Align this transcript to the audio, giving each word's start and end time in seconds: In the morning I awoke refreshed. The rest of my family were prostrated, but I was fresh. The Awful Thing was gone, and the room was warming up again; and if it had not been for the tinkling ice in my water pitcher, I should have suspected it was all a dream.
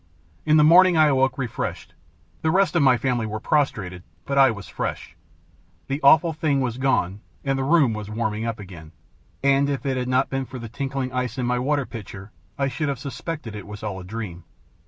In 0.47 0.57
the 0.57 0.63
morning 0.63 0.97
I 0.97 1.09
awoke 1.09 1.37
refreshed. 1.37 1.93
The 2.41 2.49
rest 2.49 2.75
of 2.75 2.81
my 2.81 2.97
family 2.97 3.27
were 3.27 3.39
prostrated, 3.39 4.01
but 4.25 4.35
I 4.35 4.49
was 4.49 4.67
fresh. 4.67 5.15
The 5.87 6.01
Awful 6.01 6.33
Thing 6.33 6.59
was 6.59 6.79
gone, 6.79 7.19
and 7.45 7.55
the 7.59 7.63
room 7.63 7.93
was 7.93 8.09
warming 8.09 8.43
up 8.43 8.57
again; 8.57 8.93
and 9.43 9.69
if 9.69 9.85
it 9.85 9.97
had 9.97 10.07
not 10.09 10.31
been 10.31 10.45
for 10.45 10.57
the 10.57 10.69
tinkling 10.69 11.13
ice 11.13 11.37
in 11.37 11.45
my 11.45 11.59
water 11.59 11.85
pitcher, 11.85 12.31
I 12.57 12.67
should 12.67 12.89
have 12.89 12.97
suspected 12.97 13.53
it 13.55 13.67
was 13.67 13.83
all 13.83 13.99
a 13.99 14.03
dream. 14.03 14.43